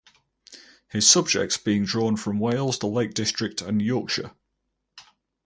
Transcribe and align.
His 0.87 1.07
subjects 1.07 1.57
being 1.57 1.85
drawn 1.85 2.15
from 2.17 2.39
Wales, 2.39 2.79
the 2.79 2.87
Lake 2.87 3.13
district, 3.13 3.61
and 3.61 3.79
Yorkshire. 3.79 4.31